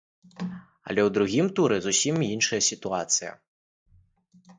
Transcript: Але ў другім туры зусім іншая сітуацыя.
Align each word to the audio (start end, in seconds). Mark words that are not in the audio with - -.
Але 0.87 1.01
ў 1.03 1.09
другім 1.17 1.47
туры 1.59 1.75
зусім 1.87 2.15
іншая 2.33 2.59
сітуацыя. 2.69 3.31